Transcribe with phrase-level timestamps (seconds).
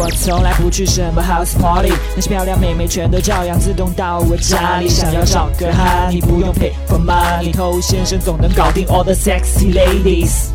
[0.00, 4.88] 我从来不去什么 house party，那些漂亮妹妹全都照样自动到我家里。
[4.88, 10.50] 想要找个哈，你不用 pay for money，偷先生总能搞定 all the sexy ladies。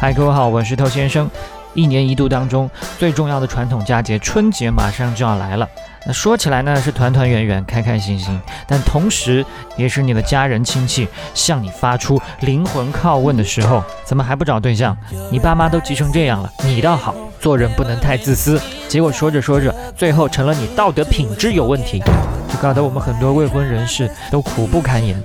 [0.00, 1.30] 嗨，各位好，我是偷先生。
[1.74, 5.68] 一年一度当中最重要的传统佳节春节马上就要来了。
[6.04, 9.46] 那说起来呢是团团圆圆、开开心心，但同时
[9.76, 13.80] 也是你的家人亲戚向你发出灵魂拷问的时候。
[14.04, 14.96] 怎么还不找对象？
[15.30, 18.60] 你爸妈都急成这样了，你倒好，做人不能太自私。
[18.88, 25.22] 结果说着说着，最后成了你道德品质有问题，就搞得我们很多未婚人士都苦不堪言。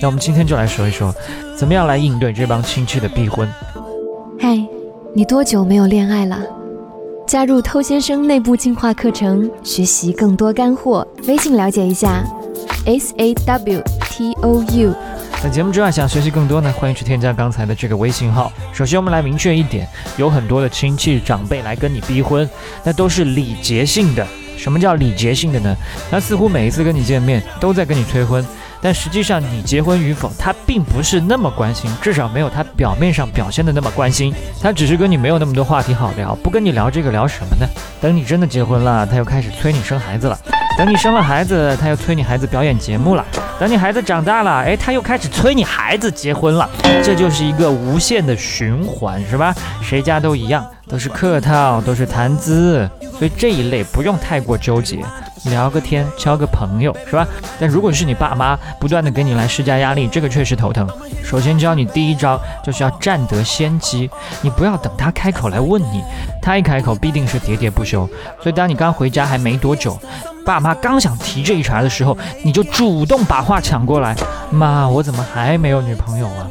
[0.00, 1.14] 那我们今天就来说一说，
[1.56, 3.48] 怎么样来应对这帮亲戚的逼婚。
[4.40, 4.58] 嗨。
[5.14, 6.38] 你多久没有恋爱了？
[7.26, 11.06] 加入偷先生内部进化课程，学习更多干货。
[11.28, 12.24] 微信了解一下
[12.86, 14.94] ，S A W T O U。
[15.42, 18.52] 在节目之外，想学习更多呢，欢迎去添加刚才的这个微信号。
[18.72, 22.48] 首先，我们来明确一点，有很多的亲戚长辈来跟你逼婚，
[22.84, 24.24] 那都是礼节性的。
[24.56, 25.74] 什么叫礼节性的呢？
[26.08, 28.46] 他似乎每一次跟你见面，都在跟你催婚。
[28.80, 34.32] 但实际上，你结婚与否，他并不是那么关心，至少没有他表面上表现的那么关心。
[34.60, 37.66] 他只是跟你没有那么多话题好聊，不跟你聊这个聊什么呢？
[38.00, 40.38] 等你真的结婚了，他又开始催你生孩子了；
[40.78, 43.22] 等你生了孩子，他又催你孩子表演节目了；
[43.60, 46.68] 等你孩子长大了，哎，他又开始催你孩子结婚了。
[47.04, 49.54] 这就是一个无限的循环，是吧？
[49.82, 54.98] 谁家都一样，都是客套，都是谈资，所以这一类不用太过纠结。
[55.44, 57.26] 聊个天，交个朋友，是吧？
[57.58, 60.88] 但如果是你爸妈不断的给你来施加压力，这个确实头疼。
[61.24, 64.08] 首先教你第一招，就是要占得先机。
[64.40, 66.02] 你不要等他开口来问你，
[66.40, 68.08] 他一开口必定是喋喋不休。
[68.40, 69.98] 所以当你刚回家还没多久，
[70.44, 74.14] 爸妈刚想提这一茬的时候，你就主动把话抢过来。
[74.50, 76.48] 妈，我怎么还没有女朋友啊？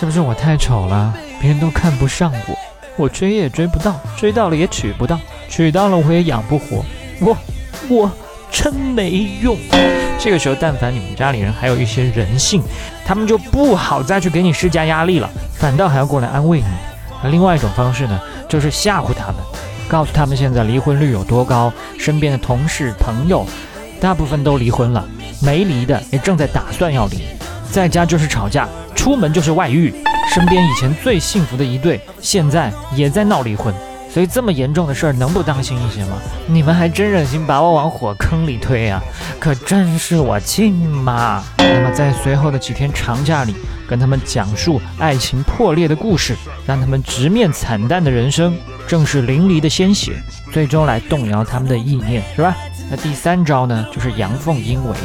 [0.00, 2.54] 是不是我太丑了，别人都看不上我？
[2.96, 6.84] 我追也追不到，追到了也娶不到，娶到了我也养不活
[7.20, 7.36] 我。
[7.88, 8.10] 我
[8.50, 9.10] 真没
[9.42, 9.56] 用。
[10.18, 12.60] 这个时候，但凡你们家里人还有一些人性，
[13.06, 16.66] 他们就不好再去给你施加压力了，反倒还要过来安慰你。
[17.22, 19.36] 而另外一种方式呢，就是吓唬他们，
[19.88, 23.46] 告诉他们现在离婚率有多高，身边的同事朋友
[24.00, 25.06] 大部分都离婚了，
[25.40, 27.22] 没离的也正在打算要离，
[27.70, 29.94] 在家就是吵架，出门就是外遇，
[30.34, 33.72] 身边以前最幸福的一对，现在也在闹离婚。
[34.10, 36.18] 所以这么严重的事儿能不当心一些吗？
[36.46, 39.00] 你们还真忍心把我往火坑里推啊？
[39.38, 41.42] 可真是我亲妈！
[41.58, 43.54] 那么在随后的几天长假里，
[43.86, 46.34] 跟他们讲述爱情破裂的故事，
[46.66, 48.56] 让他们直面惨淡的人生，
[48.88, 50.20] 正是淋漓的鲜血，
[50.52, 52.56] 最终来动摇他们的意念，是吧？
[52.90, 54.96] 那第三招呢，就是阳奉阴违，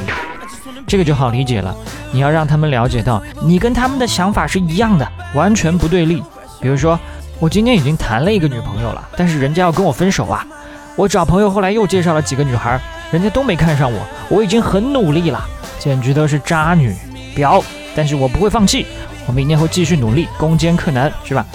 [0.87, 1.75] 这个就好理解了。
[2.13, 5.05] 你要让他们了解到，你跟他们的想法是一样的，
[5.35, 6.23] 完全不对立。
[6.61, 6.97] 比如说。
[7.43, 10.47] 我今天已经谈了一个女朋友了，但是人家要跟我分手啊！
[10.95, 12.79] 我找朋友后来又介绍了几个女孩，
[13.11, 13.99] 人家都没看上我。
[14.29, 15.45] 我已经很努力了，
[15.77, 16.95] 简直都是渣女
[17.35, 17.61] 婊！
[17.93, 18.85] 但是我不会放弃，
[19.25, 21.45] 我明年会继续努力，攻坚克难，是吧？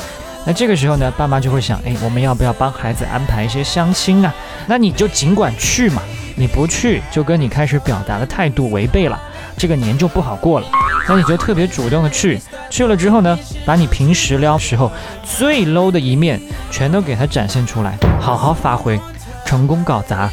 [0.44, 4.34] 那这个时候呢，爸妈就会想，哎，我们要不要帮孩子安排一些相亲啊？
[4.66, 6.03] 那你就尽管去嘛，
[6.37, 9.19] 你不去就跟你开始表达的态度违背了。
[9.56, 10.66] 这个年就不好过了，
[11.08, 12.38] 那你就特别主动的去，
[12.69, 14.92] 去了之后呢，把你平时撩时候
[15.24, 16.38] 最 low 的一面
[16.70, 19.00] 全都给他展现出来，好好发挥，
[19.46, 20.30] 成功搞砸，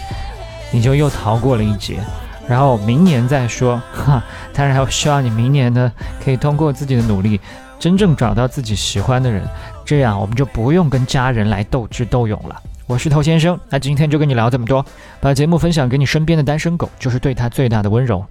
[0.71, 1.99] 你就又逃过了一劫。
[2.45, 4.21] 然后明年再说，哈，
[4.53, 5.91] 当然还希望你明年呢
[6.23, 7.39] 可以通过自己的努力，
[7.79, 9.41] 真正找到自己喜欢的人，
[9.85, 12.61] 这样我们就不用跟家人来斗智斗勇了。
[12.85, 14.85] 我是头先生，那今天就跟你聊这么多，
[15.21, 18.23] 把节目分享给你身边的单身狗，就是对他最大的温柔。